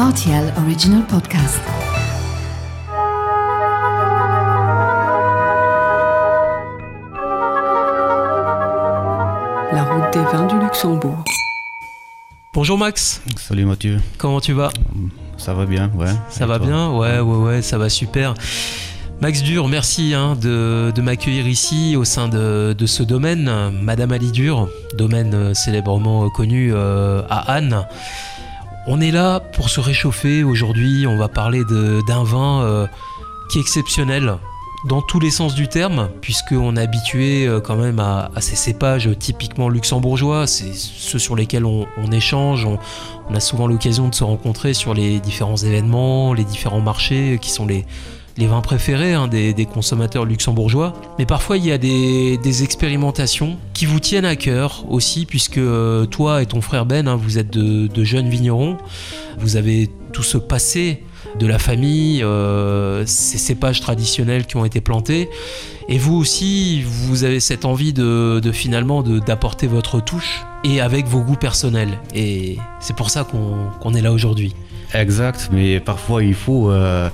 RTL 0.00 0.54
Original 0.56 1.02
Podcast. 1.06 1.60
La 9.72 9.84
route 9.84 10.12
des 10.12 10.24
vins 10.24 10.46
du 10.46 10.58
Luxembourg. 10.58 11.24
Bonjour 12.52 12.76
Max, 12.76 13.22
Salut 13.36 13.64
Mathieu, 13.64 14.00
comment 14.18 14.40
tu 14.40 14.52
vas? 14.52 14.70
Ça 15.36 15.54
va 15.54 15.66
bien, 15.66 15.90
ouais. 15.96 16.08
Ça 16.28 16.44
Et 16.44 16.48
va 16.48 16.58
toi? 16.58 16.66
bien? 16.66 16.90
Ouais, 16.90 17.20
ouais, 17.20 17.36
ouais, 17.36 17.62
ça 17.62 17.78
va 17.78 17.88
super. 17.88 18.34
Max 19.20 19.42
Dur, 19.42 19.68
merci 19.68 20.14
hein, 20.14 20.34
de, 20.40 20.90
de 20.94 21.02
m'accueillir 21.02 21.46
ici 21.46 21.94
au 21.96 22.04
sein 22.04 22.28
de, 22.28 22.72
de 22.76 22.86
ce 22.86 23.02
domaine, 23.02 23.50
Madame 23.82 24.12
Ali 24.12 24.32
Dur, 24.32 24.68
domaine 24.96 25.34
euh, 25.34 25.54
célèbrement 25.54 26.28
connu 26.30 26.72
euh, 26.74 27.22
à 27.30 27.52
Anne. 27.52 27.86
On 28.92 29.00
est 29.00 29.12
là 29.12 29.38
pour 29.38 29.68
se 29.68 29.78
réchauffer. 29.78 30.42
Aujourd'hui, 30.42 31.06
on 31.06 31.16
va 31.16 31.28
parler 31.28 31.62
d'un 31.64 32.24
vin 32.24 32.64
euh, 32.64 32.86
qui 33.48 33.58
est 33.58 33.60
exceptionnel 33.60 34.34
dans 34.88 35.00
tous 35.00 35.20
les 35.20 35.30
sens 35.30 35.54
du 35.54 35.68
terme, 35.68 36.10
puisqu'on 36.20 36.74
est 36.74 36.80
habitué 36.80 37.46
euh, 37.46 37.60
quand 37.60 37.76
même 37.76 38.00
à, 38.00 38.32
ces 38.40 38.56
cépages 38.56 39.08
typiquement 39.16 39.68
luxembourgeois, 39.68 40.48
c'est 40.48 40.74
ceux 40.74 41.20
sur 41.20 41.36
lesquels 41.36 41.64
on, 41.66 41.86
échange, 42.10 42.66
on, 42.66 42.80
on 43.28 43.34
a 43.36 43.38
souvent 43.38 43.68
l'occasion 43.68 44.08
de 44.08 44.14
se 44.14 44.24
rencontrer 44.24 44.74
sur 44.74 44.92
les 44.92 45.20
différents 45.20 45.58
événements, 45.58 46.34
les 46.34 46.44
différents 46.44 46.80
marchés 46.80 47.34
euh, 47.34 47.36
qui 47.36 47.50
sont 47.50 47.66
les, 47.66 47.86
les 48.36 48.46
vins 48.46 48.60
préférés 48.60 49.14
hein, 49.14 49.28
des, 49.28 49.66
consommateurs 49.66 50.24
luxembourgeois. 50.24 50.94
Mais 51.18 51.26
parfois, 51.26 51.56
il 51.56 51.66
y 51.66 51.72
a 51.72 51.78
des, 51.78 52.62
expérimentations 52.62 53.56
qui 53.74 53.86
vous 53.86 54.00
tiennent 54.00 54.24
à 54.24 54.36
cœur 54.36 54.84
aussi, 54.88 55.26
puisque 55.26 55.58
euh, 55.58 56.06
toi 56.06 56.42
et 56.42 56.46
ton 56.46 56.60
frère 56.60 56.86
Ben, 56.86 57.08
hein, 57.08 57.16
vous 57.16 57.38
êtes 57.38 57.50
de, 57.50 58.04
jeunes 58.04 58.28
vignerons. 58.28 58.76
Vous 59.38 59.56
avez 59.56 59.88
tout 60.12 60.22
ce 60.22 60.38
passé 60.38 61.02
de 61.38 61.46
la 61.46 61.58
famille, 61.58 62.22
euh, 62.22 63.04
ces 63.06 63.38
cépages 63.38 63.80
traditionnels 63.80 64.46
qui 64.46 64.56
ont 64.56 64.64
été 64.64 64.80
plantés. 64.80 65.28
Et 65.88 65.98
vous 65.98 66.16
aussi, 66.16 66.82
vous 66.82 67.24
avez 67.24 67.40
cette 67.40 67.64
envie 67.64 67.92
de, 67.92 68.40
finalement 68.52 69.02
d'apporter 69.02 69.66
votre 69.66 70.00
touche 70.00 70.42
et 70.64 70.80
avec 70.80 71.06
vos 71.06 71.20
goûts 71.20 71.36
personnels. 71.36 71.98
Et 72.14 72.58
c'est 72.80 72.96
pour 72.96 73.10
ça 73.10 73.24
qu'on 73.24 73.70
qu'on 73.80 73.94
est 73.94 74.02
là 74.02 74.12
aujourd'hui. 74.12 74.54
Exact, 74.94 75.50
mais 75.52 75.80
parfois 75.80 76.24
il 76.24 76.34
faut, 76.34 76.70
euh, 76.70 77.08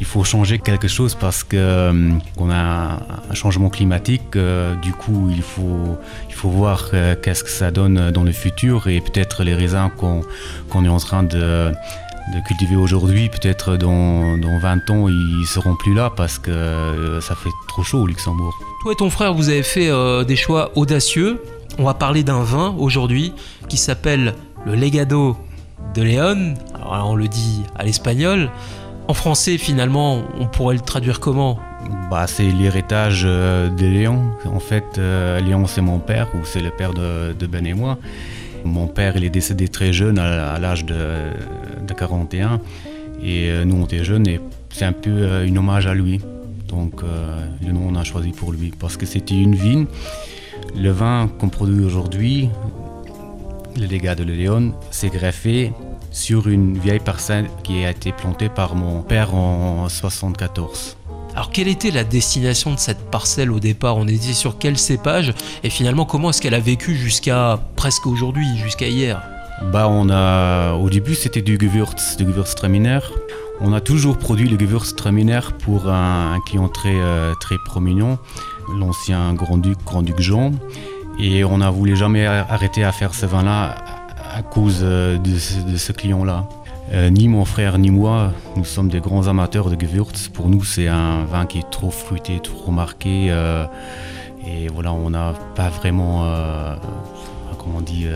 il 0.00 0.06
faut 0.06 0.24
changer 0.24 0.58
quelque 0.58 0.88
chose 0.88 1.14
parce 1.14 1.44
euh, 1.52 2.10
qu'on 2.36 2.50
a 2.50 2.98
un, 3.30 3.34
changement 3.34 3.68
climatique. 3.68 4.34
euh, 4.34 4.74
du 4.76 4.92
coup, 4.92 5.28
il 5.30 5.42
faut, 5.42 5.98
il 6.28 6.34
faut 6.34 6.48
voir 6.48 6.88
euh, 6.94 7.14
qu'est-ce 7.22 7.44
que 7.44 7.50
ça 7.50 7.70
donne 7.70 8.10
dans 8.10 8.24
le 8.24 8.32
futur 8.32 8.88
et 8.88 9.00
peut-être 9.00 9.44
les 9.44 9.54
raisins 9.54 9.90
qu'on 9.98 10.84
est 10.84 10.88
en 10.88 10.96
train 10.96 11.22
de, 11.22 11.70
de 11.70 12.46
cultiver 12.46 12.76
aujourd'hui, 12.76 13.28
peut-être 13.28 13.76
dans, 13.76 14.38
dans 14.38 14.58
20 14.58 14.90
ans, 14.90 15.08
ils 15.08 15.46
seront 15.46 15.76
plus 15.76 15.94
là 15.94 16.10
parce 16.16 16.38
que 16.38 17.18
ça 17.20 17.34
fait 17.34 17.50
trop 17.68 17.82
chaud 17.82 18.00
au 18.00 18.06
Luxembourg. 18.06 18.58
Toi 18.82 18.92
et 18.92 18.96
ton 18.96 19.10
frère, 19.10 19.34
vous 19.34 19.50
avez 19.50 19.62
fait 19.62 19.90
des 20.24 20.36
choix 20.36 20.72
audacieux. 20.76 21.42
On 21.78 21.84
va 21.84 21.94
parler 21.94 22.24
d'un 22.24 22.42
vin 22.42 22.74
aujourd'hui 22.78 23.34
qui 23.68 23.76
s'appelle 23.76 24.34
le 24.64 24.74
Legado 24.74 25.36
de 25.94 26.02
Léon. 26.02 26.54
Alors 26.74 27.10
on 27.10 27.14
le 27.16 27.28
dit 27.28 27.62
à 27.78 27.84
l'espagnol. 27.84 28.50
En 29.10 29.14
français, 29.14 29.58
finalement, 29.58 30.22
on 30.38 30.46
pourrait 30.46 30.76
le 30.76 30.82
traduire 30.82 31.18
comment? 31.18 31.58
Bah, 32.08 32.28
c'est 32.28 32.44
l'héritage 32.44 33.24
euh, 33.26 33.68
de 33.68 33.84
Léon. 33.84 34.22
En 34.46 34.60
fait, 34.60 34.84
euh, 34.98 35.40
Léon, 35.40 35.66
c'est 35.66 35.80
mon 35.80 35.98
père, 35.98 36.28
ou 36.36 36.44
c'est 36.44 36.60
le 36.60 36.70
père 36.70 36.94
de, 36.94 37.46
Ben 37.48 37.66
et 37.66 37.74
moi. 37.74 37.98
Mon 38.64 38.86
père, 38.86 39.16
il 39.16 39.24
est 39.24 39.30
décédé 39.30 39.66
très 39.66 39.92
jeune, 39.92 40.20
à, 40.20 40.56
l'âge 40.60 40.84
de, 40.84 40.94
de 41.84 41.92
41. 41.92 42.60
Et 43.20 43.50
euh, 43.50 43.64
nous, 43.64 43.82
on 43.82 43.84
était 43.84 44.04
jeunes, 44.04 44.28
et 44.28 44.40
c'est 44.68 44.84
un 44.84 44.92
peu 44.92 45.44
une 45.44 45.58
hommage 45.58 45.88
à 45.88 45.94
lui. 45.94 46.20
Donc, 46.68 47.02
le 47.66 47.72
nom, 47.72 47.88
on 47.88 47.96
a 47.96 48.04
choisi 48.04 48.30
pour 48.30 48.52
lui. 48.52 48.72
Parce 48.78 48.96
que 48.96 49.06
c'était 49.06 49.34
une 49.34 49.56
vigne. 49.56 49.86
Le 50.76 50.90
vin 50.90 51.28
qu'on 51.40 51.48
produit 51.48 51.84
aujourd'hui, 51.84 52.48
le 53.76 53.88
dégât 53.88 54.14
de 54.14 54.22
Léon, 54.22 54.72
c'est 54.92 55.08
greffé 55.08 55.72
sur 56.10 56.48
une 56.48 56.78
vieille 56.78 57.00
parcelle 57.00 57.48
qui 57.62 57.84
a 57.84 57.90
été 57.90 58.12
plantée 58.12 58.48
par 58.48 58.74
mon 58.74 59.02
père 59.02 59.34
en 59.34 59.88
74. 59.88 60.96
Alors, 61.34 61.50
quelle 61.50 61.68
était 61.68 61.90
la 61.90 62.04
destination 62.04 62.74
de 62.74 62.78
cette 62.78 63.10
parcelle 63.10 63.52
au 63.52 63.60
départ? 63.60 63.96
On 63.96 64.08
était 64.08 64.32
sur 64.32 64.58
quel 64.58 64.76
cépage? 64.76 65.32
Et 65.62 65.70
finalement, 65.70 66.04
comment 66.04 66.30
est-ce 66.30 66.42
qu'elle 66.42 66.54
a 66.54 66.60
vécu 66.60 66.96
jusqu'à 66.96 67.60
presque 67.76 68.06
aujourd'hui, 68.06 68.46
jusqu'à 68.56 68.88
hier? 68.88 69.22
Bah, 69.72 69.88
on 69.88 70.08
a, 70.10 70.72
au 70.74 70.90
début, 70.90 71.14
c'était 71.14 71.42
du 71.42 71.56
Gewürz, 71.60 72.16
du 72.16 72.24
Gewürztraminer. 72.24 73.00
On 73.60 73.72
a 73.72 73.80
toujours 73.80 74.18
produit 74.18 74.48
le 74.48 74.58
Gewürztraminer 74.58 75.40
pour 75.60 75.88
un, 75.88 76.32
un 76.32 76.40
client 76.40 76.68
très, 76.68 76.94
euh, 76.94 77.34
très 77.40 77.56
prominent, 77.64 78.18
l'ancien 78.74 79.32
grand-duc, 79.34 79.78
grand-duc 79.84 80.18
Jean. 80.18 80.52
Et 81.18 81.44
on 81.44 81.58
n'a 81.58 81.70
voulu 81.70 81.94
jamais 81.94 82.26
arrêter 82.26 82.82
à 82.82 82.92
faire 82.92 83.14
ce 83.14 83.26
vin-là 83.26 83.99
à, 84.34 84.42
cause 84.42 84.80
euh, 84.82 85.18
de, 85.18 85.36
ce- 85.38 85.60
client-là. 85.92 86.46
Euh, 86.92 87.08
ni 87.10 87.28
mon 87.28 87.44
frère 87.44 87.78
ni 87.78 87.90
moi, 87.90 88.32
nous 88.56 88.64
sommes 88.64 88.88
des 88.88 89.00
grands 89.00 89.28
amateurs 89.28 89.70
de 89.70 89.80
Gewürz. 89.80 90.28
Pour 90.32 90.48
nous, 90.48 90.64
c'est 90.64 90.88
un 90.88 91.24
vin 91.24 91.46
qui 91.46 91.58
est 91.58 91.70
trop 91.70 91.90
fruité, 91.90 92.40
trop 92.40 92.70
marqué. 92.72 93.28
euh, 93.30 93.64
et 94.46 94.68
voilà, 94.68 94.92
on 94.92 95.10
n'a 95.10 95.34
pas 95.54 95.68
vraiment, 95.68 96.24
comment 97.58 97.76
on 97.78 97.80
dit, 97.82 98.06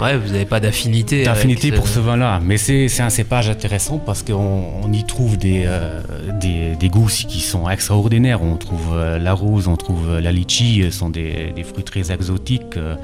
Ouais, 0.00 0.16
vous 0.16 0.32
n'avez 0.32 0.46
pas 0.46 0.58
d'affinité. 0.58 1.22
d'affinité 1.22 1.70
pour 1.70 1.86
ce 1.86 2.00
vin-là. 2.00 2.40
Mais 2.42 2.56
c'est 2.56 2.88
un 3.00 3.10
cépage 3.10 3.48
intéressant 3.48 3.98
parce 3.98 4.22
qu'on 4.22 4.64
on 4.82 4.92
y 4.92 5.04
trouve 5.04 5.36
des, 5.36 5.64
euh, 5.66 6.00
des, 6.40 6.74
des 6.76 6.88
goûts 6.88 7.06
qui 7.06 7.40
sont 7.40 7.68
extraordinaires. 7.68 8.42
On 8.42 8.56
trouve 8.56 8.94
euh, 8.94 9.18
la 9.18 9.32
rose, 9.34 9.68
on 9.68 9.76
trouve 9.76 10.08
euh, 10.08 10.20
la 10.20 10.32
litchi, 10.32 10.82
euh, 10.82 10.90
ce 10.90 10.98
sont 10.98 11.10
des, 11.10 11.52
des 11.54 11.62
fruits 11.62 11.84
très 11.84 12.10
exotiques. 12.10 12.76
euh, 12.78 12.96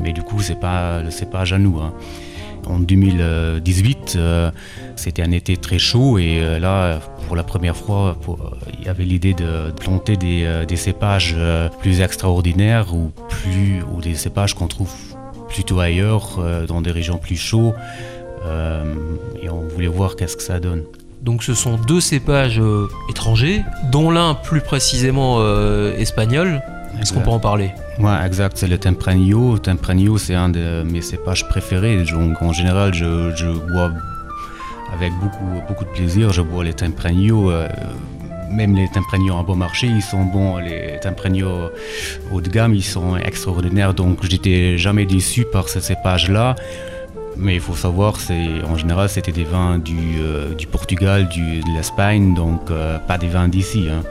mais 0.00 0.12
du 0.12 0.22
coup, 0.22 0.40
c'est 0.42 0.60
pas 0.60 1.02
le 1.02 1.10
cépage 1.10 1.52
à 1.52 1.58
nous. 1.58 1.78
hein. 1.80 1.92
En 2.66 2.78
2018, 2.78 4.14
euh, 4.16 4.50
c'était 4.96 5.22
un 5.22 5.32
été 5.32 5.56
très 5.58 5.78
chaud 5.78 6.18
et 6.18 6.40
là, 6.60 6.98
pour 7.26 7.36
la 7.36 7.42
première 7.42 7.76
fois, 7.76 8.16
pour- 8.22 8.56
il 8.78 8.86
y 8.86 8.88
avait 8.88 9.04
l'idée 9.04 9.34
de 9.34 9.70
planter 9.78 10.16
des, 10.16 10.46
des 10.66 10.76
cépages 10.76 11.36
plus 11.80 12.00
extraordinaires 12.00 12.94
ou, 12.94 13.10
plus, 13.28 13.82
ou 13.94 14.00
des 14.00 14.14
cépages 14.14 14.54
qu'on 14.54 14.66
trouve 14.68 14.90
plutôt 15.54 15.78
ailleurs, 15.78 16.40
euh, 16.40 16.66
dans 16.66 16.82
des 16.82 16.90
régions 16.90 17.16
plus 17.16 17.36
chaudes. 17.36 17.74
Euh, 18.44 18.82
et 19.40 19.48
on 19.48 19.60
voulait 19.60 19.86
voir 19.86 20.16
qu'est-ce 20.16 20.36
que 20.36 20.42
ça 20.42 20.58
donne. 20.58 20.82
Donc 21.22 21.42
ce 21.44 21.54
sont 21.54 21.76
deux 21.76 22.00
cépages 22.00 22.60
euh, 22.60 22.88
étrangers, 23.08 23.62
dont 23.90 24.10
l'un 24.10 24.34
plus 24.34 24.60
précisément 24.60 25.40
espagnol. 25.96 26.60
Est-ce 27.00 27.12
qu'on 27.12 27.20
peut 27.20 27.30
en 27.30 27.40
parler? 27.40 27.70
Ouais, 27.98 28.26
exact, 28.26 28.56
c'est 28.56 28.66
le 28.66 28.78
Tempranillo. 28.78 29.58
Tempranillo, 29.58 30.18
c'est 30.18 30.34
un 30.34 30.48
de 30.48 30.82
mes 30.82 31.02
cépages 31.02 31.48
préférés. 31.48 32.04
Donc, 32.04 32.42
en 32.42 32.52
général, 32.52 32.92
je, 32.94 33.34
je 33.34 33.46
bois 33.46 33.90
avec 34.94 35.12
beaucoup, 35.20 35.62
beaucoup 35.68 35.84
de 35.84 35.90
plaisir. 35.90 36.32
Je 36.32 36.42
bois 36.42 36.62
les 36.64 36.74
Tempranillo. 36.74 37.50
Même 38.54 38.74
les 38.74 38.88
Tempranillo 38.88 39.34
en 39.34 39.42
bon 39.44 39.56
marché, 39.56 39.86
ils 39.86 40.02
sont 40.02 40.24
bons. 40.24 40.56
Les 40.58 40.98
Tempranillo 41.02 41.70
haut 42.32 42.40
de 42.40 42.48
gamme, 42.48 42.74
ils 42.74 42.84
sont 42.84 43.16
extraordinaires. 43.16 43.94
Donc, 43.94 44.18
j'étais 44.30 44.78
jamais 44.78 45.06
déçu 45.06 45.44
par 45.52 45.68
ce 45.68 45.80
cépage-là. 45.80 46.54
Mais 47.36 47.54
il 47.56 47.60
faut 47.60 47.74
savoir, 47.74 48.20
c'est 48.20 48.62
en 48.68 48.76
général, 48.76 49.08
c'était 49.08 49.32
des 49.32 49.42
vins 49.44 49.78
du, 49.78 49.98
euh, 50.20 50.54
Portugal, 50.70 51.28
de 51.28 51.76
l'Espagne, 51.76 52.32
donc 52.34 52.70
euh, 52.70 52.98
pas 52.98 53.18
des 53.18 53.26
vins 53.26 53.48
d'ici. 53.48 53.88
hein. 53.90 54.02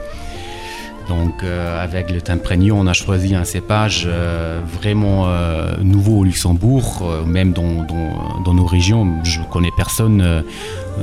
Donc 1.08 1.42
euh, 1.42 1.82
avec 1.84 2.10
le 2.10 2.20
Tempranillo, 2.22 2.76
on 2.76 2.86
a 2.86 2.92
choisi 2.94 3.34
un 3.34 3.44
cépage 3.44 4.04
euh, 4.06 4.60
vraiment 4.80 5.24
euh, 5.28 5.74
nouveau 5.82 6.20
au 6.20 6.24
Luxembourg, 6.24 7.04
même 7.26 7.52
dans, 7.52 7.82
dans- 7.84 8.40
dans 8.44 8.54
nos 8.54 8.66
régions. 8.66 9.06
Je 9.22 9.40
ne 9.40 9.44
connais 9.46 9.70
personne 9.76 10.42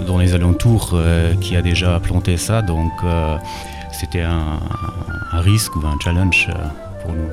dans 0.07 0.17
les 0.17 0.33
alentours 0.33 0.95
qui 1.39 1.55
a 1.55 1.61
déjà 1.61 1.99
planté 1.99 2.37
ça, 2.37 2.61
donc 2.61 2.91
c'était 3.91 4.21
un, 4.21 4.59
un 5.33 5.39
risque 5.41 5.75
ou 5.75 5.79
un 5.85 5.97
challenge 6.03 6.47
pour 7.03 7.13
nous. 7.13 7.29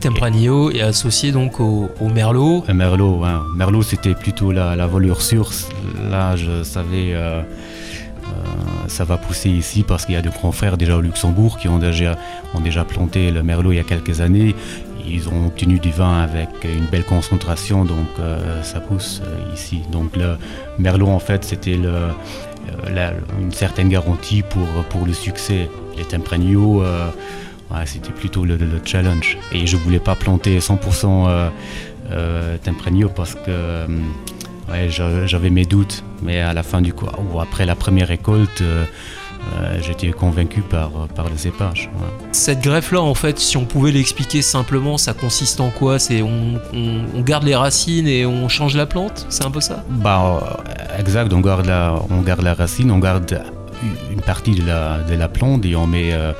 Tempranillo 0.00 0.70
est 0.72 0.80
associé 0.82 1.30
donc 1.32 1.60
au, 1.60 1.88
au 2.00 2.08
Merlot. 2.08 2.64
Merlot, 2.72 3.22
hein. 3.24 3.42
Merlot 3.56 3.82
c'était 3.82 4.14
plutôt 4.14 4.50
la, 4.52 4.74
la 4.76 4.86
volure 4.86 5.22
sûre. 5.22 5.50
Là, 6.10 6.34
je 6.36 6.62
savais, 6.64 7.14
ça 8.92 9.04
va 9.04 9.16
pousser 9.16 9.50
ici 9.50 9.82
parce 9.82 10.04
qu'il 10.04 10.14
y 10.14 10.18
a 10.18 10.22
de 10.22 10.30
grands 10.30 10.52
frères 10.52 10.76
déjà 10.76 10.96
au 10.96 11.00
Luxembourg 11.00 11.58
qui 11.58 11.68
ont 11.68 11.78
déjà, 11.78 12.16
planté 12.86 13.30
le 13.30 13.42
Merlot 13.42 13.72
il 13.72 13.76
y 13.76 13.80
a 13.80 13.84
quelques 13.84 14.20
années. 14.20 14.54
Ils 15.08 15.28
ont 15.28 15.46
obtenu 15.46 15.80
du 15.80 15.90
vin 15.90 16.20
avec 16.22 16.48
une 16.64 16.86
belle 16.86 17.04
concentration, 17.04 17.84
donc 17.84 18.06
euh, 18.20 18.62
ça 18.62 18.78
pousse 18.78 19.20
euh, 19.24 19.54
ici. 19.54 19.80
Donc 19.90 20.14
le 20.16 20.36
Merlot, 20.78 21.08
en 21.08 21.18
fait, 21.18 21.42
c'était 21.44 21.76
euh, 21.84 22.10
une 23.40 23.50
certaine 23.52 23.88
garantie 23.88 24.42
pour, 24.42 24.68
pour 24.90 25.04
le 25.04 25.12
succès. 25.12 25.68
Les 25.96 26.04
Tempranillo, 26.04 26.84
c'était 27.86 28.12
plutôt 28.12 28.44
le, 28.44 28.56
le 28.56 28.80
challenge. 28.84 29.38
Et 29.52 29.66
je 29.66 29.76
voulais 29.76 29.98
pas 29.98 30.14
planter 30.14 30.58
100% 30.58 31.26
euh, 31.28 31.48
euh, 32.10 32.56
Tempranillo 32.62 33.08
parce 33.08 33.34
que 33.34 33.86
j'avais 35.26 35.50
mes 35.50 35.64
doutes. 35.64 36.04
Mais 36.22 36.40
à 36.40 36.52
la 36.52 36.62
fin 36.62 36.80
du 36.80 36.92
coup, 36.92 37.06
ou 37.32 37.40
après 37.40 37.66
la 37.66 37.74
première 37.74 38.08
récolte, 38.08 38.60
euh, 38.60 38.84
euh, 39.56 39.78
j'étais 39.82 40.10
convaincu 40.12 40.60
par, 40.60 40.90
par 41.16 41.28
le 41.28 41.36
cépage. 41.36 41.90
ouais. 41.96 42.28
Cette 42.30 42.60
greffe-là, 42.62 43.00
en 43.00 43.14
fait, 43.14 43.38
si 43.40 43.56
on 43.56 43.64
pouvait 43.64 43.90
l'expliquer 43.90 44.40
simplement, 44.40 44.96
ça 44.98 45.14
consiste 45.14 45.60
en 45.60 45.70
quoi? 45.70 45.98
C'est 45.98 46.22
on, 46.22 46.60
on- 46.72 47.04
on 47.16 47.20
garde 47.22 47.42
les 47.44 47.56
racines 47.56 48.06
et 48.06 48.24
on 48.24 48.48
change 48.48 48.76
la 48.76 48.86
plante? 48.86 49.26
C'est 49.30 49.44
un 49.44 49.50
peu 49.50 49.60
ça? 49.60 49.84
Bah, 49.90 50.40
euh, 50.96 51.00
exact, 51.00 51.32
on 51.32 51.40
garde, 51.40 51.66
la, 51.66 51.94
on 52.10 52.20
garde 52.22 52.42
la 52.42 52.54
racine, 52.54 52.90
on 52.92 52.98
garde 53.00 53.42
une 54.12 54.20
partie 54.20 54.52
de 54.54 54.64
la, 54.64 54.98
de 55.00 55.14
la 55.16 55.26
plante 55.28 55.64
et 55.66 55.74
on 55.74 55.88
met, 55.88 56.12
euh, 56.12 56.32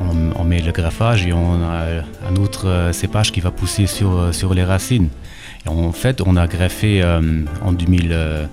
on, 0.00 0.40
on 0.40 0.44
met 0.44 0.60
le 0.60 0.72
graffage 0.72 1.24
et 1.26 1.32
on 1.32 1.62
a 1.62 2.02
un 2.28 2.36
autre 2.42 2.90
cépage 2.92 3.30
qui 3.30 3.40
va 3.40 3.52
pousser 3.52 3.86
sur, 3.86 4.34
sur 4.34 4.52
les 4.52 4.64
racines. 4.64 5.10
Et 5.64 5.68
en 5.68 5.92
fait, 5.92 6.20
on 6.26 6.34
a 6.36 6.48
greffé 6.48 7.02
euh, 7.02 7.20
en 7.64 7.70
2000, 7.72 8.08
euh, 8.10 8.46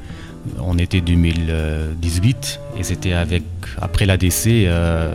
en 0.59 0.77
été 0.77 1.01
2018 1.01 2.59
et 2.77 2.83
c'était 2.83 3.13
avec 3.13 3.43
après 3.81 4.05
l'ADC 4.05 4.47
euh, 4.47 5.13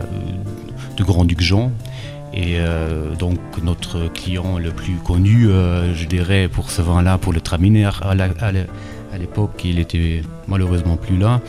de 0.97 1.03
Grand-Duc 1.03 1.41
Jean. 1.41 1.71
Et 2.33 2.57
euh, 2.59 3.15
donc 3.15 3.39
notre 3.63 4.07
client 4.13 4.59
le 4.59 4.69
plus 4.71 4.95
connu, 4.95 5.47
euh, 5.49 5.95
je 5.95 6.05
dirais, 6.05 6.47
pour 6.47 6.69
ce 6.69 6.81
vin-là, 6.81 7.17
pour 7.17 7.33
le 7.33 7.41
Traminaire, 7.41 8.01
à 8.07 8.13
la- 8.13 8.27
la- 8.27 9.17
l'époque, 9.17 9.61
il 9.65 9.79
était 9.79 10.21
malheureusement 10.47 10.95
plus 10.95 11.17
là. 11.17 11.41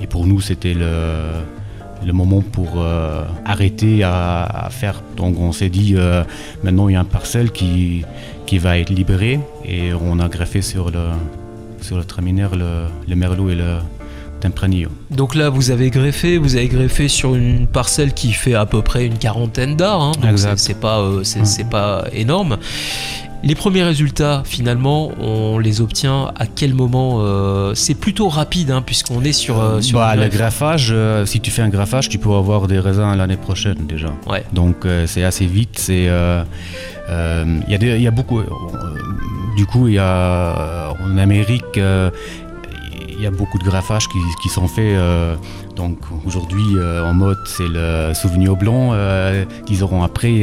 Et 0.00 0.06
pour 0.06 0.26
nous, 0.26 0.40
c'était 0.40 0.74
le, 0.74 2.12
moment 2.12 2.42
pour 2.42 2.84
arrêter 3.44 4.04
à, 4.04 4.68
faire. 4.70 5.02
Donc 5.16 5.40
on 5.40 5.50
s'est 5.50 5.70
dit, 5.70 5.96
maintenant 6.62 6.88
il 6.88 6.92
y 6.92 6.96
a 6.96 7.00
un 7.00 7.04
parcelle 7.04 7.50
qui, 7.50 8.04
qui 8.46 8.58
va 8.58 8.78
être 8.78 8.90
libéré. 8.90 9.40
Et 9.64 9.92
on 9.94 10.20
a 10.20 10.28
greffé 10.28 10.62
sur 10.62 10.90
le, 10.90 11.00
sur 11.88 11.96
le 11.96 12.04
Traminaire 12.04 12.54
le, 12.54 12.84
le 13.08 13.16
Merlot 13.16 13.48
et 13.48 13.54
le 13.54 13.78
Tempranillo. 14.40 14.90
Donc 15.10 15.34
là, 15.34 15.48
vous 15.48 15.70
avez 15.70 15.88
greffé, 15.90 16.36
vous 16.36 16.54
avez 16.54 16.68
greffé 16.68 17.08
sur 17.08 17.34
une 17.34 17.66
parcelle 17.66 18.12
qui 18.12 18.32
fait 18.32 18.54
à 18.54 18.66
peu 18.66 18.82
près 18.82 19.06
une 19.06 19.16
quarantaine 19.16 19.74
d'arts. 19.74 20.02
hein, 20.02 20.12
donc 20.20 20.30
Exact. 20.30 20.58
c'est- 20.58 20.78
pas, 20.78 20.98
euh, 21.00 21.24
c'est 21.24 21.40
Ouais. 21.40 21.44
c'est 21.46 21.68
pas 21.68 22.04
énorme. 22.12 22.58
Les 23.42 23.54
premiers 23.54 23.84
résultats, 23.84 24.42
finalement, 24.44 25.12
on 25.20 25.58
les 25.58 25.80
obtient 25.80 26.30
à 26.36 26.46
quel 26.46 26.74
moment 26.74 27.18
euh, 27.20 27.72
C'est 27.74 27.94
plutôt 27.94 28.28
rapide, 28.28 28.70
hein, 28.72 28.82
puisqu'on 28.84 29.22
est 29.22 29.32
sur, 29.32 29.60
euh, 29.60 29.80
sur 29.80 29.98
Bah, 30.00 30.14
le 30.16 30.28
graffage, 30.28 30.88
euh, 30.92 31.24
si 31.24 31.40
tu 31.40 31.50
fais 31.50 31.62
un 31.62 31.68
graffage, 31.70 32.08
tu 32.10 32.18
peux 32.18 32.32
avoir 32.34 32.66
des 32.66 32.80
raisins 32.80 33.14
l'année 33.16 33.36
prochaine 33.38 33.86
déjà. 33.88 34.08
Ouais. 34.28 34.44
Donc 34.52 34.86
c'est 35.06 35.22
assez 35.24 35.46
vite. 35.46 35.86
Il 35.88 35.94
y, 35.94 36.04
y 38.02 38.06
a 38.06 38.10
beaucoup. 38.10 38.40
Du 39.58 39.66
coup, 39.66 39.88
il 39.88 39.94
y 39.94 39.98
a 39.98 40.94
en 41.04 41.18
Amérique. 41.18 41.78
euh, 41.78 42.10
il 43.10 43.20
y 43.20 43.26
a 43.26 43.32
beaucoup 43.32 43.58
de 43.58 43.64
graffages 43.64 44.06
qui, 44.40 44.48
sont 44.48 44.68
faits. 44.68 44.94
euh, 44.96 45.34
donc 45.74 45.98
aujourd'hui, 46.24 46.62
euh, 46.76 47.04
en 47.04 47.12
mode, 47.12 47.38
c'est 47.44 47.66
le 47.66 48.14
souvenir 48.14 48.54
blanc 48.54 48.92
qu'ils 49.66 49.82
auront 49.82 50.04
après. 50.04 50.36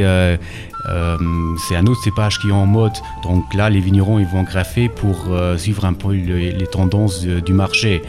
c'est 1.66 1.76
un 1.78 1.86
autre 1.88 2.04
cépage 2.04 2.40
qui 2.40 2.50
est 2.50 2.60
en 2.64 2.66
mode. 2.66 2.98
Donc 3.24 3.54
là, 3.54 3.70
les 3.70 3.80
vignerons, 3.80 4.20
ils 4.20 4.28
vont 4.28 4.44
graffer 4.44 4.90
pour 4.90 5.16
suivre 5.58 5.86
un 5.86 5.94
peu 5.94 6.14
le- 6.14 6.50
les 6.62 6.68
tendances 6.68 7.22
du 7.24 7.54
marché. 7.54 8.02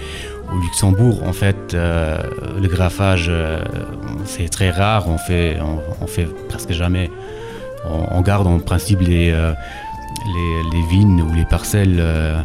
Au 0.52 0.58
Luxembourg, 0.58 1.22
en 1.24 1.32
fait, 1.32 1.60
le 1.72 2.68
graffage, 2.76 3.30
c'est 4.24 4.48
très 4.48 4.70
rare. 4.70 5.08
On 5.08 5.18
fait, 5.18 5.58
on, 6.02 6.06
fait 6.08 6.26
presque 6.48 6.72
jamais. 6.72 7.08
On, 7.88 8.20
garde 8.22 8.48
en 8.48 8.58
principe 8.58 9.00
les, 9.00 9.32
les, 10.24 10.82
vignes 10.88 11.22
ou 11.22 11.34
les 11.34 11.44
parcelles 11.44 11.96
euh, 11.98 12.40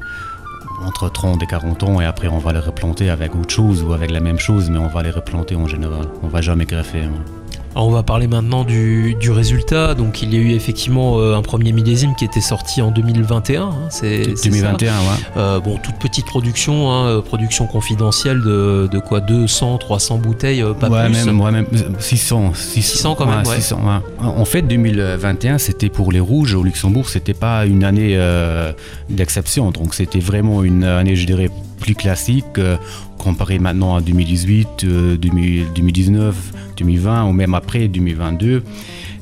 entre 0.85 1.09
30 1.09 1.41
et 1.43 1.47
40 1.47 1.83
ans 1.83 2.01
et 2.01 2.05
après 2.05 2.27
on 2.27 2.39
va 2.39 2.53
les 2.53 2.59
replanter 2.59 3.09
avec 3.09 3.35
autre 3.35 3.53
chose 3.53 3.83
ou 3.83 3.93
avec 3.93 4.11
la 4.11 4.19
même 4.19 4.39
chose, 4.39 4.69
mais 4.69 4.77
on 4.77 4.87
va 4.87 5.03
les 5.03 5.11
replanter 5.11 5.55
en 5.55 5.67
général. 5.67 6.05
On 6.23 6.27
va 6.27 6.41
jamais 6.41 6.65
greffer. 6.65 7.03
hein. 7.03 7.40
Alors, 7.73 7.87
on 7.87 7.91
va 7.91 8.03
parler 8.03 8.27
maintenant 8.27 8.63
du, 8.65 9.15
du 9.15 9.31
résultat. 9.31 9.93
Donc 9.93 10.21
il 10.21 10.33
y 10.33 10.37
a 10.37 10.39
eu 10.39 10.51
effectivement 10.51 11.19
euh, 11.19 11.35
un 11.35 11.41
premier 11.41 11.71
millésime 11.71 12.15
qui 12.15 12.25
était 12.25 12.41
sorti 12.41 12.81
en 12.81 12.91
2021. 12.91 13.61
hein, 13.63 13.71
c'est 13.89 14.35
c'est 14.35 14.51
ça 14.51 14.73
2021, 14.73 14.93
ouais. 14.93 15.05
Euh, 15.37 15.59
bon, 15.59 15.77
toute 15.77 15.95
petite 15.95 16.25
production, 16.25 16.91
hein, 16.91 17.05
euh, 17.07 17.21
production 17.21 17.67
confidentielle 17.67 18.41
de, 18.41 18.89
de 18.91 18.99
quoi? 18.99 19.21
200, 19.21 19.77
300 19.77 20.17
bouteilles, 20.17 20.63
pas 20.79 20.89
ouais, 20.89 21.05
plus. 21.09 21.25
Même, 21.25 21.39
ouais, 21.39 21.51
même 21.51 21.65
600, 21.99 22.51
600 22.55 23.15
quand 23.15 23.25
même, 23.25 23.39
ouais. 23.39 23.55
600, 23.55 23.77
ouais. 23.77 24.25
En 24.25 24.45
fait, 24.45 24.63
2021, 24.63 25.57
c'était 25.57 25.89
pour 25.89 26.11
les 26.11 26.19
rouges 26.19 26.53
au 26.55 26.63
Luxembourg, 26.63 27.07
c'était 27.09 27.33
pas 27.33 27.65
une 27.65 27.83
année 27.85 28.15
euh, 28.17 28.73
d'exception. 29.09 29.71
Donc, 29.71 29.93
c'était 29.95 30.19
vraiment 30.19 30.63
une 30.63 30.83
année, 30.83 31.15
je 31.15 31.25
dirais, 31.25 31.49
plus 31.81 31.95
classique 31.95 32.45
euh, 32.57 32.77
comparé 33.17 33.59
maintenant 33.59 33.95
à 33.95 34.01
2018, 34.01 34.67
euh, 34.85 35.17
2000 35.17 35.65
2019, 35.75 36.35
2020 36.77 37.25
ou 37.25 37.33
même 37.33 37.53
après 37.53 37.87
2022. 37.89 38.63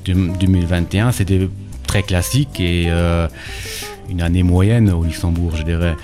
Deux- 0.05 0.13
2021, 0.39 1.11
c'était 1.11 1.49
très 1.87 2.03
classique 2.03 2.59
et 2.59 2.85
euh, 2.87 3.27
une 4.09 4.21
année 4.21 4.43
moyenne 4.43 4.89
au 4.91 5.03
Luxembourg, 5.03 5.53
je 5.55 5.63
dirais. 5.63 5.95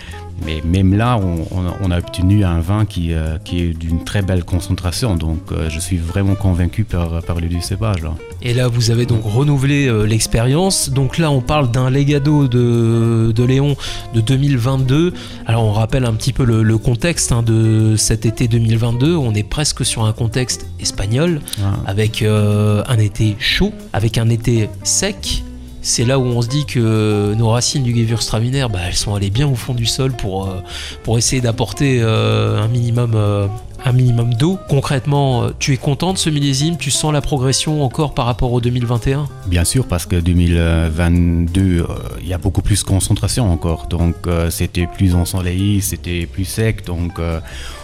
Mais 0.44 0.62
même 0.66 0.94
là, 0.94 1.18
on, 1.18 1.46
on 1.82 1.92
a, 1.92 1.98
obtenu 1.98 2.44
un 2.44 2.60
vin 2.60 2.86
qui, 2.86 3.14
euh, 3.14 3.38
qui 3.44 3.62
est 3.62 3.74
d'une 3.74 4.04
très 4.04 4.22
belle 4.22 4.44
concentration. 4.44 5.16
Donc, 5.16 5.40
euh, 5.52 5.70
je 5.70 5.80
suis 5.80 5.98
vraiment 5.98 6.36
convaincu 6.36 6.84
par, 6.84 7.22
par 7.24 7.38
cépages. 7.62 8.02
Là. 8.04 8.14
Et 8.42 8.54
là, 8.54 8.68
vous 8.68 8.92
avez 8.92 9.06
donc 9.06 9.22
renouvelé 9.24 9.88
euh, 9.88 10.04
l'expérience. 10.06 10.90
Donc 10.90 11.18
là, 11.18 11.32
on 11.32 11.42
parle 11.42 11.72
d'un 11.72 11.90
legado 11.90 12.48
de, 12.48 13.32
de 13.34 13.44
Léon 13.44 13.76
de 14.14 14.22
2022. 14.22 15.14
Alors, 15.46 15.64
on 15.64 15.72
rappelle 15.72 16.06
un 16.06 16.14
petit 16.14 16.34
peu 16.34 16.44
le, 16.44 16.64
le 16.64 16.78
contexte 16.78 17.32
hein, 17.32 17.42
de 17.42 17.96
cet 17.98 18.26
été 18.26 18.48
2022. 18.48 19.16
On 19.16 19.34
est 19.34 19.44
presque 19.44 19.86
sur 19.86 20.04
un 20.04 20.12
contexte 20.14 20.68
espagnol, 20.80 21.42
Ouais. 21.58 21.64
avec 21.88 22.22
un 22.24 22.98
été 23.00 23.36
chaud, 23.40 23.72
avec 23.94 24.18
un 24.18 24.30
été 24.30 24.70
sec. 24.84 25.44
C'est 25.88 26.04
là 26.04 26.18
où 26.18 26.24
on 26.24 26.42
se 26.42 26.48
dit 26.48 26.66
que 26.66 27.36
nos 27.36 27.50
racines 27.50 27.84
du 27.84 27.96
Gewürztraminer, 27.96 28.66
bah, 28.74 28.80
elles 28.88 28.96
sont 28.96 29.14
allées 29.14 29.30
bien 29.30 29.48
au 29.48 29.54
fond 29.54 29.76
du 29.76 29.86
sol 29.86 30.14
pour, 30.14 30.48
euh, 30.48 30.56
pour 31.04 31.20
essayer 31.20 31.44
d'apporter 31.44 32.00
euh, 32.02 32.60
un 32.60 32.68
minimum, 32.68 33.12
euh, 33.14 33.46
un 33.86 33.92
minimum 33.92 34.34
d'eau. 34.34 34.58
Concrètement, 34.68 35.52
tu 35.60 35.74
es 35.74 35.78
content 35.78 36.12
de 36.12 36.18
ce 36.18 36.32
millésime? 36.32 36.78
Tu 36.78 36.90
sens 36.90 37.14
la 37.14 37.22
progression 37.22 37.84
encore 37.84 38.16
par 38.16 38.26
rapport 38.26 38.52
au 38.52 38.62
2021 38.62 39.28
Bien 39.46 39.64
sûr, 39.64 39.86
parce 39.88 40.08
que 40.08 40.16
2022, 40.16 41.62
euh, 41.62 41.86
il 42.20 42.28
y 42.28 42.34
a 42.34 42.40
beaucoup 42.40 42.64
plus 42.64 42.80
de 42.80 42.88
concentration 42.88 43.52
encore. 43.52 43.86
Donc, 43.88 44.16
c'était 44.50 44.88
plus 44.88 45.14
ensoleillé, 45.14 45.82
c'était 45.82 46.26
plus 46.26 46.46
sec. 46.46 46.84
Donc, 46.88 47.20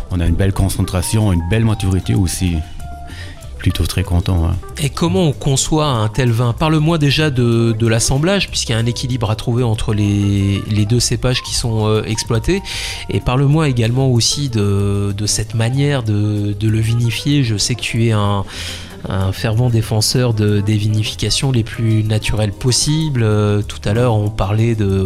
on 0.09 0.19
a 0.19 0.25
une 0.25 0.36
belle 0.36 0.54
concentration, 0.54 1.31
une 1.31 1.47
belle 1.51 1.65
maturité 1.65 2.16
aussi. 2.16 2.56
Plutôt 3.61 3.85
très 3.85 4.01
content. 4.01 4.47
hein. 4.47 4.56
Et 4.80 4.89
comment 4.89 5.27
on 5.27 5.33
conçoit 5.33 5.85
un 5.85 6.07
tel 6.07 6.31
vin? 6.31 6.51
Parle-moi 6.51 6.97
déjà 6.97 7.30
de, 7.30 7.75
de 7.77 7.87
l'assemblage, 7.87 8.49
puisqu'il 8.49 8.71
y 8.71 8.75
a 8.75 8.80
un 8.80 8.87
équilibre 8.87 9.30
à 9.30 9.35
trouver 9.35 9.63
entre 9.63 9.94
les, 9.94 10.63
les 10.68 10.87
deux 10.87 10.99
cépages 10.99 11.44
qui 11.44 11.53
sont 11.53 11.85
euh, 11.85 12.01
exploités. 12.06 12.63
Et 13.09 13.19
parle-moi 13.19 13.69
également 13.69 14.09
aussi 14.09 14.49
de, 14.49 15.13
de 15.15 15.25
cette 15.27 15.53
manière 15.53 16.01
de, 16.01 16.53
de 16.59 16.69
le 16.69 16.80
vinifier. 16.80 17.44
Je 17.44 17.56
sais 17.56 17.75
que 17.75 17.81
tu 17.81 18.07
es 18.07 18.11
un, 18.11 18.44
fervent 19.31 19.69
défenseur 19.69 20.33
de, 20.33 20.59
des 20.61 20.77
vinifications 20.77 21.51
les 21.51 21.63
plus 21.63 22.03
naturelles 22.03 22.53
possibles. 22.53 23.21
Euh, 23.23 23.61
tout 23.61 23.81
à 23.85 23.94
l'heure, 23.94 24.15
on 24.15 24.30
parlait 24.31 24.73
de 24.73 25.06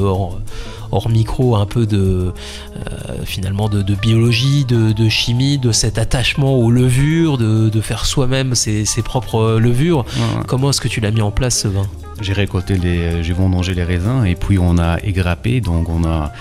hors 0.96 1.10
micro 1.10 1.56
un 1.56 1.66
peu 1.66 1.86
de 1.86 2.32
euh, 2.76 3.26
finalement 3.26 3.70
de, 3.70 3.82
de 3.82 3.96
biologie, 3.96 4.66
de, 4.66 4.92
de 4.92 5.10
chimie, 5.10 5.58
de 5.58 5.72
cet 5.72 5.98
attachement 5.98 6.56
aux 6.56 6.72
levures, 6.72 7.38
de, 7.38 7.70
de 7.70 7.82
faire 7.82 8.06
soi-même 8.06 8.56
ses, 8.56 8.86
ses 8.86 9.02
propres 9.02 9.60
levures. 9.60 10.00
Ouais. 10.00 10.44
Comment 10.48 10.70
est-ce 10.70 10.82
que 10.82 10.88
tu 10.88 11.02
l'as 11.02 11.12
mis 11.12 11.22
en 11.22 11.32
place 11.32 11.60
ce 11.60 11.68
vin? 11.68 11.88
J'ai 12.22 12.34
récolté 12.34 12.78
les, 12.78 13.24
j'ai 13.24 13.34
vendangé 13.34 13.74
les 13.74 13.84
raisins 13.84 14.26
et 14.26 14.36
puis 14.36 14.58
on 14.58 14.78
a 14.78 14.98
égrappé, 15.04 15.60
donc 15.60 15.90
on 15.90 16.06
a, 16.06 16.32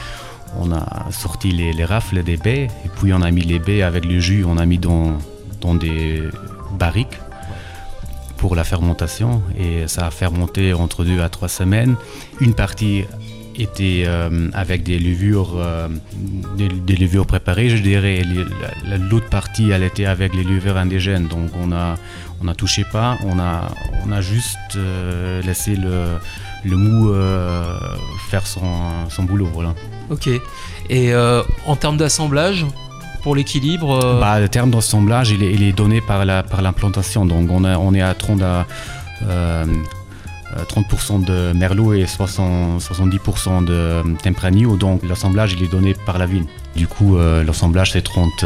on 0.60 0.70
a 0.72 1.06
sorti 1.10 1.50
les, 1.50 1.72
les 1.72 1.84
rafles 1.84 2.22
des 2.22 2.36
baies 2.36 2.68
et 2.84 2.90
puis 2.96 3.12
on 3.12 3.22
a 3.22 3.30
mis 3.30 3.42
les 3.42 3.58
baies 3.58 3.82
avec 3.82 4.04
le 4.04 4.20
jus, 4.20 4.44
on 4.46 4.56
a 4.56 4.66
mis 4.66 4.78
dans, 4.78 5.18
dans 5.60 5.74
des 5.74 6.22
barriques 6.78 7.18
pour 8.36 8.54
la 8.54 8.64
fermentation 8.64 9.42
et 9.58 9.88
ça 9.88 10.06
a 10.06 10.10
fermenté 10.10 10.74
entre 10.74 11.02
deux 11.04 11.20
à 11.20 11.28
trois 11.28 11.48
semaines. 11.48 11.96
Une 12.40 12.54
partie 12.54 13.04
était 13.56 14.04
euh, 14.06 14.48
avec 14.52 14.82
des 14.82 14.98
levures, 14.98 15.54
euh, 15.56 15.88
des, 16.56 16.68
des 16.68 16.96
levures 16.96 17.26
préparées, 17.26 17.68
je 17.70 17.82
dirais. 17.82 18.16
et 18.16 18.24
L'autre 19.10 19.28
partie, 19.28 19.70
elle 19.70 19.82
était 19.82 20.06
avec 20.06 20.34
les 20.34 20.44
levures 20.44 20.76
indigènes. 20.76 21.26
Donc 21.28 21.50
on 21.56 21.72
a, 21.72 21.96
on 22.42 22.48
a 22.48 22.54
touché 22.54 22.84
pas, 22.92 23.16
on 23.24 23.38
a, 23.38 23.68
on 24.06 24.12
a 24.12 24.20
juste 24.20 24.58
euh, 24.76 25.40
laissé 25.42 25.76
le, 25.76 26.18
le 26.64 26.76
mou 26.76 27.10
euh, 27.12 27.78
faire 28.30 28.46
son, 28.46 29.08
son 29.08 29.22
boulot. 29.24 29.48
Voilà. 29.52 29.74
Ok. 30.10 30.28
Et 30.90 31.12
en 31.66 31.76
termes 31.76 31.96
d'assemblage, 31.96 32.66
pour 33.22 33.34
l'équilibre, 33.34 34.18
Bah, 34.20 34.38
le 34.38 34.48
terme 34.50 34.70
d'assemblage, 34.70 35.30
il 35.30 35.42
est, 35.42 35.52
il 35.54 35.62
est 35.62 35.72
donné 35.72 36.02
par 36.02 36.26
la 36.26 36.42
par 36.42 36.60
l'implantation. 36.60 37.24
Donc 37.24 37.50
on, 37.50 37.64
a, 37.64 37.78
on 37.78 37.94
est 37.94 38.02
à 38.02 38.12
30, 38.12 38.42
à, 38.42 38.66
30% 40.62 41.24
de 41.24 41.52
Merlot 41.52 41.94
et 41.94 42.06
60, 42.06 42.80
70% 42.80 43.64
de 43.64 44.02
Tempranillo. 44.22 44.76
Donc 44.76 45.02
l'assemblage, 45.02 45.54
il 45.54 45.62
est 45.64 45.70
donné 45.70 45.94
par 45.94 46.18
la 46.18 46.26
vigne. 46.26 46.46
Du 46.76 46.86
coup, 46.86 47.16
euh, 47.16 47.42
l'assemblage 47.44 47.92
c'est 47.92 48.02
30. 48.02 48.44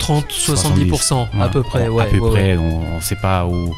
30-70% 0.00 1.26
à 1.38 1.48
peu 1.48 1.62
près, 1.62 1.88
ouais. 1.88 2.04
À 2.04 2.06
peu 2.06 2.18
ouais, 2.18 2.30
près, 2.30 2.56
ouais. 2.56 2.58
on 2.58 2.96
ne 2.96 3.00
sait 3.00 3.18
pas 3.20 3.44
où 3.44 3.74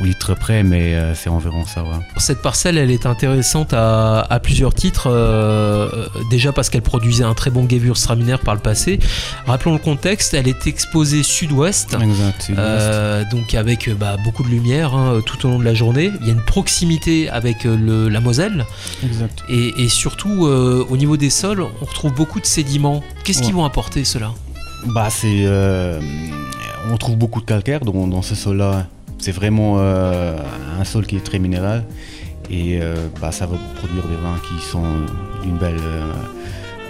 au 0.00 0.04
litre 0.04 0.34
près, 0.34 0.62
mais 0.62 0.94
euh, 0.94 1.14
c'est 1.14 1.28
environ 1.28 1.64
ça. 1.66 1.82
Ouais. 1.82 1.90
Cette 2.18 2.40
parcelle, 2.42 2.78
elle 2.78 2.90
est 2.90 3.06
intéressante 3.06 3.72
à, 3.72 4.20
à 4.20 4.38
plusieurs 4.40 4.74
titres. 4.74 5.08
Euh, 5.10 5.88
déjà 6.30 6.52
parce 6.52 6.68
qu'elle 6.70 6.82
produisait 6.82 7.24
un 7.24 7.34
très 7.34 7.50
bon 7.50 7.68
Gewürztraminer 7.68 8.36
par 8.44 8.54
le 8.54 8.60
passé. 8.60 8.98
Rappelons 9.46 9.72
le 9.72 9.78
contexte, 9.78 10.34
elle 10.34 10.48
est 10.48 10.66
exposée 10.66 11.22
sud-ouest, 11.22 11.96
euh, 12.50 13.24
donc 13.30 13.54
avec 13.54 13.90
bah, 13.98 14.16
beaucoup 14.24 14.42
de 14.42 14.48
lumière 14.48 14.94
hein, 14.94 15.20
tout 15.24 15.46
au 15.46 15.50
long 15.50 15.58
de 15.58 15.64
la 15.64 15.74
journée. 15.74 16.10
Il 16.20 16.26
y 16.26 16.30
a 16.30 16.32
une 16.34 16.44
proximité 16.44 17.28
avec 17.28 17.64
le, 17.64 18.08
la 18.08 18.20
Moselle 18.20 18.64
Exact. 19.04 19.42
et, 19.48 19.72
et 19.82 19.88
surtout 19.88 20.46
euh, 20.46 20.84
au 20.88 20.96
niveau 20.96 21.16
des 21.16 21.30
sols, 21.30 21.62
on 21.80 21.84
retrouve 21.84 22.12
beaucoup 22.14 22.40
de 22.40 22.46
sédiments. 22.46 23.02
Qu'est-ce 23.24 23.40
Ouais. 23.40 23.46
qu'ils 23.46 23.54
vont 23.54 23.64
apporter 23.64 24.04
cela 24.04 24.30
Bah, 24.86 25.08
c'est, 25.10 25.44
euh, 25.46 26.00
on 26.92 26.96
trouve 26.96 27.16
beaucoup 27.16 27.40
de 27.40 27.46
calcaire 27.46 27.80
dans, 27.80 28.06
dans 28.06 28.22
ce 28.22 28.34
sol-là. 28.34 28.86
C'est 29.24 29.32
vraiment 29.32 29.76
euh, 29.78 30.36
un 30.78 30.84
sol 30.84 31.06
qui 31.06 31.16
est 31.16 31.24
très 31.24 31.38
minéral. 31.38 31.86
Et 32.50 32.78
euh, 32.82 33.08
bah, 33.22 33.32
ça 33.32 33.46
va 33.46 33.56
produire 33.76 34.06
des 34.06 34.16
vins 34.16 34.36
qui 34.46 34.62
sont 34.62 34.84
d'une 35.42 35.56
belle 35.56 35.80
euh, 35.80 36.12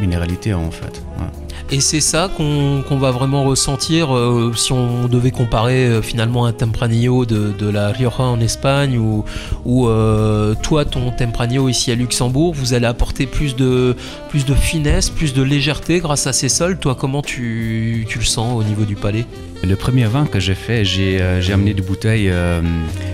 minéralité 0.00 0.54
en 0.54 0.70
fait. 0.70 1.02
ouais. 1.18 1.26
Et 1.70 1.80
c'est 1.80 2.00
ça 2.00 2.30
qu'on 2.36 2.98
va 2.98 3.10
vraiment 3.10 3.44
ressentir 3.44 4.14
euh, 4.14 4.52
si 4.54 4.72
on 4.72 5.08
devait 5.08 5.30
comparer 5.30 5.86
euh, 5.86 6.02
finalement 6.02 6.44
un 6.44 6.52
Tempranillo 6.52 7.24
de, 7.24 7.52
de 7.58 7.68
la 7.68 7.88
Rioja 7.88 8.22
en 8.24 8.38
Espagne 8.38 8.98
ou, 8.98 9.24
ou 9.64 9.88
euh, 9.88 10.54
toi 10.62 10.84
ton 10.84 11.10
Tempranillo 11.10 11.70
ici 11.70 11.90
à 11.90 11.94
Luxembourg, 11.94 12.52
vous 12.54 12.74
allez 12.74 12.86
apporter 12.86 13.26
plus 13.26 13.56
de, 13.56 13.96
plus 14.28 14.44
de 14.44 14.54
finesse, 14.54 15.08
plus 15.08 15.32
de 15.32 15.42
légèreté 15.42 16.00
grâce 16.00 16.26
à 16.26 16.34
ces 16.34 16.50
sols. 16.50 16.78
Toi 16.78 16.96
comment 16.96 17.22
tu, 17.22 18.04
tu 18.08 18.18
le 18.18 18.24
sens 18.26 18.54
au 18.54 18.62
niveau 18.62 18.84
du 18.84 18.94
palais? 18.94 19.24
Le 19.62 19.74
premier 19.74 20.04
vin 20.04 20.26
que 20.26 20.40
j'ai 20.40 20.54
fait, 20.54 20.84
j'ai 20.84 21.22
euh, 21.22 21.40
j'ai 21.40 21.54
amené 21.54 21.72
des 21.72 21.82
bouteilles 21.82 22.28
euh, 22.28 22.60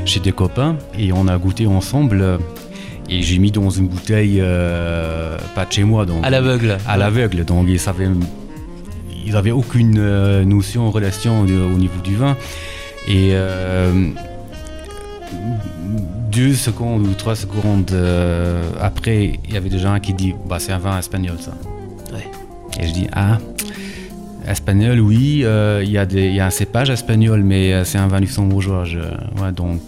chez 0.07 0.19
des 0.19 0.33
copains 0.33 0.77
et 0.99 1.13
on 1.13 1.29
a 1.29 1.39
goûté 1.39 1.69
ensemble. 1.69 2.41
Et 3.11 3.23
j'ai 3.23 3.39
mis 3.39 3.51
dans 3.51 3.69
une 3.71 3.89
bouteille, 3.89 4.39
euh, 4.41 5.37
pas 5.55 5.65
de 5.67 5.73
chez 5.73 5.85
moi, 5.85 6.07
donc 6.07 6.25
À 6.25 6.31
l'aveugle 6.31 6.79
à 6.87 6.97
l'aveugle. 6.97 7.45
Donc 7.45 7.67
ils 7.69 7.79
savaient, 7.81 8.09
ils 9.27 9.35
avaient 9.37 9.51
aucune 9.51 9.97
euh, 9.99 10.45
notion, 10.45 10.91
relation 10.91 11.45
de- 11.45 11.55
au 11.75 11.77
niveau 11.79 12.01
du 12.03 12.15
vin. 12.17 12.37
Et 13.09 13.31
euh, 13.33 14.09
deux 16.31 16.55
secondes 16.55 17.07
ou 17.07 17.15
trois 17.15 17.35
secondes 17.35 17.91
euh, 17.93 18.63
après, 18.81 19.41
il 19.49 19.55
y 19.55 19.57
avait 19.57 19.69
déjà 19.71 19.91
un 19.93 20.01
qui 20.01 20.15
dit, 20.15 20.35
bah 20.49 20.59
c'est 20.61 20.73
un 20.73 20.79
vin 20.79 20.99
espagnol 20.99 21.37
ça. 21.41 21.53
Ouais. 22.13 22.27
Et 22.81 22.87
je 22.87 22.93
dis 22.93 23.07
ah. 23.13 23.39
Espagnol, 24.49 25.01
oui, 25.01 25.45
il 25.45 25.91
y, 25.91 26.07
des- 26.07 26.31
y 26.31 26.41
a 26.41 26.47
un 26.47 26.51
cépage 26.51 26.89
espagnol, 26.91 27.43
mais 27.43 27.85
c'est 27.85 27.99
un 27.99 28.07
vin 28.09 28.21
luxembourgeois. 28.21 28.85
je- 28.85 28.99
ouais, 28.99 29.53
donc, 29.55 29.83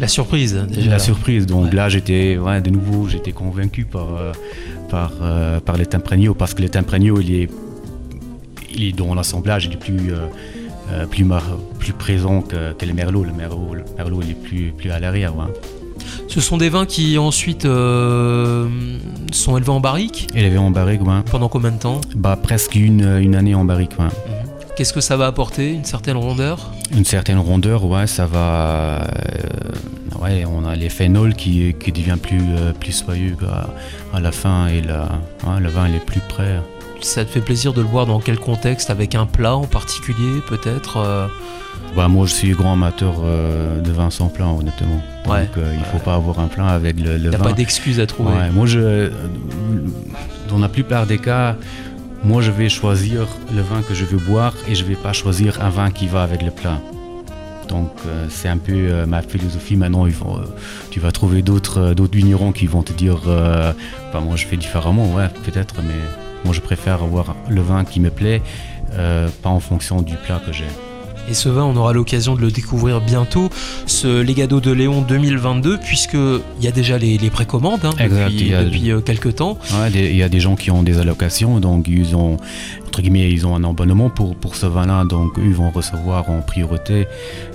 La 0.00 0.08
surprise 0.08 0.54
déjà. 0.68 0.90
la 0.90 0.98
surprise. 0.98 1.46
Donc 1.46 1.66
Ouais. 1.66 1.74
là, 1.76 1.88
j'étais, 1.88 2.38
ouais, 2.38 2.60
de 2.60 2.70
nouveau, 2.70 3.06
j'étais 3.08 3.32
convaincu 3.32 3.84
par, 3.84 4.08
euh, 4.16 4.32
par, 4.88 5.12
euh, 5.22 5.60
par 5.60 5.76
les 5.76 5.86
Tempranillo, 5.86 6.34
parce 6.34 6.54
que 6.54 6.62
le 6.62 6.68
Tempranillo, 6.70 7.20
il 7.20 7.34
est, 7.34 7.50
il 8.74 8.84
est 8.88 8.92
dans 8.92 9.14
l'assemblage, 9.14 9.66
il 9.66 9.72
est 9.74 9.76
plus, 9.76 10.12
euh, 10.12 11.06
plus, 11.06 11.24
mar- 11.24 11.58
plus 11.78 11.92
présent 11.92 12.40
que, 12.40 12.72
que 12.72 12.86
le 12.86 12.94
Merlot. 12.94 13.24
Le 13.24 13.32
Merlot, 13.32 13.74
le 13.74 13.84
Merlot, 13.96 14.20
il 14.22 14.30
est 14.30 14.34
plus, 14.34 14.72
plus 14.76 14.90
à 14.90 14.98
l'arrière. 14.98 15.36
ouais. 15.36 15.44
Ce 16.28 16.40
sont 16.40 16.56
des 16.56 16.70
vins 16.70 16.86
qui 16.86 17.18
ensuite 17.18 17.64
euh, 17.66 18.66
sont 19.32 19.56
élevés 19.58 19.70
en 19.70 19.80
barrique? 19.80 20.28
Les 20.34 20.48
vins 20.48 20.60
en 20.62 20.70
barrique, 20.70 21.02
ouais. 21.02 21.20
pendant 21.30 21.48
combien 21.48 21.72
de 21.72 21.78
temps? 21.78 22.00
Bah, 22.16 22.38
presque 22.42 22.74
une, 22.74 23.18
une 23.20 23.34
année 23.34 23.54
en 23.54 23.64
barrique. 23.64 23.92
ouais. 23.98 24.06
Qu'est-ce 24.76 24.92
que 24.94 25.00
ça 25.02 25.16
va 25.18 25.26
apporter? 25.26 25.72
Une 25.74 25.84
certaine 25.84 26.16
rondeur? 26.16 26.72
Une 26.96 27.04
certaine 27.04 27.38
rondeur, 27.38 27.84
ouais, 27.84 28.06
ça 28.06 28.24
va. 28.24 29.02
euh, 29.02 29.04
ouais, 30.20 30.44
on 30.46 30.64
a 30.64 30.74
les 30.76 30.88
phénols 30.88 31.34
qui, 31.34 31.74
qui 31.78 31.92
devient 31.92 32.16
plus, 32.20 32.40
euh, 32.56 32.72
plus 32.72 32.92
soyeux 32.92 33.36
à, 33.48 34.16
à 34.16 34.20
la 34.20 34.32
fin 34.32 34.66
et 34.68 34.80
la, 34.80 35.02
ouais, 35.46 35.60
le 35.60 35.68
vin 35.68 35.88
il 35.88 35.94
est 35.96 36.04
plus 36.04 36.20
prêt. 36.28 36.60
Ça 37.00 37.24
te 37.24 37.30
fait 37.30 37.40
plaisir 37.40 37.72
de 37.72 37.80
le 37.80 37.86
boire 37.88 38.04
dans 38.06 38.20
quel 38.20 38.38
contexte? 38.38 38.90
Avec 38.90 39.14
un 39.14 39.24
plat 39.26 39.56
en 39.56 39.64
particulier 39.66 40.40
peut-être 40.48 40.98
euh, 40.98 41.26
Bah, 41.96 42.08
moi, 42.08 42.26
je 42.26 42.34
suis 42.34 42.50
grand 42.50 42.74
amateur 42.74 43.14
euh, 43.24 43.80
de 43.80 43.90
vin 43.90 44.10
sans 44.10 44.28
plat, 44.28 44.46
honnêtement. 44.46 45.00
Donc, 45.24 45.56
euh, 45.56 45.74
il 45.78 45.84
faut 45.86 45.98
pas 46.04 46.14
avoir 46.14 46.38
un 46.40 46.46
plat 46.48 46.66
avec 46.68 47.00
le, 47.00 47.12
le 47.12 47.24
Il 47.24 47.28
n'y 47.30 47.34
a 47.34 47.38
vin. 47.38 47.44
pas 47.44 47.52
d'excuse 47.54 48.00
à 48.00 48.06
trouver. 48.06 48.32
Ouais, 48.34 48.50
moi, 48.50 48.66
je, 48.66 49.10
dans 50.50 50.58
la 50.58 50.68
plupart 50.68 51.06
des 51.06 51.16
cas, 51.18 51.56
moi, 52.22 52.42
je 52.42 52.50
vais 52.50 52.68
choisir 52.68 53.26
le 53.54 53.62
vin 53.62 53.80
que 53.80 53.94
je 53.94 54.04
veux 54.04 54.18
boire 54.18 54.52
et 54.68 54.74
je 54.74 54.84
vais 54.84 54.94
pas 54.96 55.14
choisir 55.14 55.62
un 55.64 55.70
vin 55.70 55.90
qui 55.90 56.06
va 56.06 56.22
avec 56.22 56.42
le 56.42 56.50
plat. 56.50 56.78
Donc, 57.70 57.90
euh, 58.04 58.26
c'est 58.28 58.48
un 58.48 58.58
peu 58.58 58.72
euh, 58.72 59.06
ma 59.06 59.22
philosophie. 59.22 59.76
Maintenant, 59.76 60.06
euh, 60.06 60.10
tu 60.90 60.98
vas 60.98 61.12
trouver 61.12 61.40
d'autres 61.40 61.94
d'autres 61.94 62.16
vignerons 62.16 62.50
qui 62.52 62.66
vont 62.66 62.82
te 62.82 62.92
dire 62.92 63.20
bah, 63.26 64.20
moi, 64.20 64.36
je 64.36 64.46
fais 64.46 64.56
différemment, 64.56 65.14
ouais, 65.14 65.28
peut-être, 65.44 65.76
mais 65.82 65.94
moi, 66.44 66.52
je 66.52 66.60
préfère 66.60 67.02
avoir 67.02 67.36
le 67.48 67.62
vin 67.62 67.84
qui 67.84 68.00
me 68.00 68.10
plaît, 68.10 68.42
pas 69.42 69.50
en 69.50 69.60
fonction 69.60 70.02
du 70.02 70.16
plat 70.16 70.40
que 70.44 70.52
j'ai. 70.52 70.89
Et 71.30 71.34
ce 71.34 71.48
vin, 71.48 71.62
on 71.62 71.76
aura 71.76 71.92
l'occasion 71.92 72.34
de 72.34 72.40
le 72.40 72.50
découvrir 72.50 73.00
bientôt, 73.00 73.50
ce 73.86 74.20
Legado 74.20 74.60
de 74.60 74.72
Léon 74.72 75.00
2022, 75.02 75.78
puisqu'il 75.78 76.40
y 76.60 76.66
a 76.66 76.72
déjà 76.72 76.98
les, 76.98 77.18
les 77.18 77.30
précommandes 77.30 77.84
hein, 77.84 77.92
Exact, 78.00 78.30
depuis, 78.32 78.52
a- 78.54 78.64
depuis 78.64 78.90
euh, 78.90 79.00
quelques 79.00 79.36
temps. 79.36 79.56
Ouais, 79.80 79.90
il 79.94 80.16
y 80.16 80.24
a 80.24 80.28
des 80.28 80.40
gens 80.40 80.56
qui 80.56 80.72
ont 80.72 80.82
des 80.82 80.98
allocations, 80.98 81.60
donc 81.60 81.86
ils 81.86 82.16
ont, 82.16 82.36
entre 82.88 83.00
guillemets, 83.00 83.30
ils 83.30 83.46
ont 83.46 83.54
un 83.54 83.62
abonnement 83.62 84.10
pour, 84.10 84.34
pour 84.34 84.56
ce 84.56 84.66
vin-là, 84.66 85.04
donc 85.04 85.38
eux 85.38 85.52
vont 85.52 85.70
recevoir 85.70 86.28
en 86.30 86.40
priorité 86.40 87.06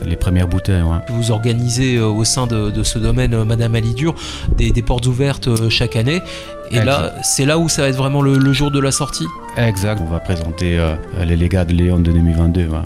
les 0.05 0.15
premières 0.15 0.48
bouteilles. 0.48 0.82
ouais. 0.82 1.00
Vous 1.10 1.32
organisez 1.32 1.98
euh, 1.98 2.05
au 2.08 2.24
sein 2.24 2.48
de, 2.48 2.72
de 2.72 2.82
ce 2.84 2.98
domaine, 2.98 3.34
euh, 3.34 3.44
Madame 3.44 3.75
Alidur, 3.75 4.15
des, 4.58 4.72
des 4.72 4.82
portes 4.84 5.05
ouvertes 5.05 5.50
chaque 5.70 5.98
année. 5.98 6.22
Et 6.72 6.77
Exact. 6.77 6.86
là, 6.86 7.13
c'est 7.24 7.46
là 7.46 7.60
où 7.60 7.67
ça 7.67 7.82
va 7.82 7.89
être 7.89 7.98
vraiment 7.98 8.22
le, 8.22 8.38
le 8.38 8.53
jour 8.53 8.72
de 8.72 8.79
la 8.79 8.91
sortie? 8.91 9.25
Exact, 9.58 10.01
on 10.01 10.10
va 10.10 10.20
présenter 10.20 10.79
euh, 10.79 10.96
les 11.25 11.36
légats 11.36 11.65
de 11.65 11.74
Léon 11.74 11.98
de 12.00 12.03
2022. 12.12 12.67
ouais. 12.67 12.77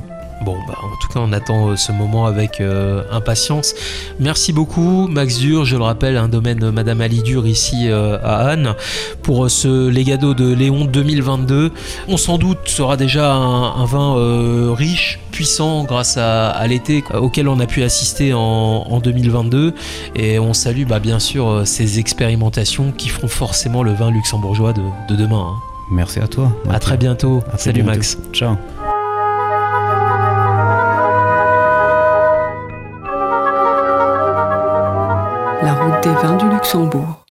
Bon, 0.46 0.55
bah, 0.67 0.75
en 0.81 0.96
tout 1.01 1.10
cas, 1.13 1.19
on 1.19 1.34
attend 1.34 1.67
euh, 1.69 1.75
ce 1.75 1.91
moment 1.91 2.25
avec 2.25 2.62
euh, 2.62 3.03
impatience. 3.12 3.75
Merci 4.19 4.53
beaucoup, 4.53 5.08
Max 5.10 5.38
Dur. 5.38 5.65
Je 5.65 5.75
le 5.75 5.84
rappelle, 5.84 6.15
un 6.15 6.29
domaine 6.29 6.63
euh, 6.63 6.72
Madame 6.72 7.01
Ali 7.01 7.22
Dur 7.24 7.46
ici 7.46 7.89
euh, 7.89 8.17
à 8.24 8.48
Anne 8.50 8.74
pour 9.22 9.51
ce 9.51 9.89
Legado 9.89 10.34
de 10.34 10.53
Léon 10.53 10.86
2022. 10.86 11.72
On 12.08 12.15
sans 12.15 12.38
doute 12.38 12.60
sera 12.65 12.96
déjà 12.96 13.34
un, 13.34 13.75
un 13.81 13.86
vin 13.86 14.15
euh, 14.17 14.72
riche, 14.74 15.19
puissant 15.31 15.84
grâce 15.84 16.15
à, 16.15 16.50
à 16.51 16.67
l'été 16.67 17.03
auquel 17.13 17.50
on 17.50 17.60
a 17.60 17.65
pu 17.65 17.84
assister 17.84 18.34
en, 18.34 18.39
en 18.39 19.00
2022. 19.00 19.74
Et 20.15 20.39
on 20.39 20.53
salue 20.53 20.86
bah, 20.88 21.00
bien 21.00 21.19
sûr 21.19 21.63
ces 21.65 22.00
expérimentations 22.00 22.93
qui 22.93 23.10
feront 23.10 23.27
forcément 23.27 23.84
le 23.84 23.91
vin 23.91 24.10
luxembourgeois 24.10 24.72
de, 24.72 24.81
de 25.10 25.15
demain. 25.17 25.48
hein. 25.50 25.55
Merci 25.91 26.19
à 26.19 26.27
toi. 26.27 26.51
À 26.69 26.79
très 26.79 26.96
bientôt. 26.98 27.41
À 27.48 27.58
très 27.58 27.72
Salut 27.72 27.81
bientôt. 27.81 27.98
Max. 27.98 28.17
Ciao. 28.31 28.55
Des 36.01 36.13
vins 36.13 36.38
du 36.38 36.50
Luxembourg. 36.50 37.20